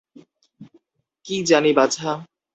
কী 1.25 1.35
জানি 1.43 1.71
বাছা! 1.73 2.09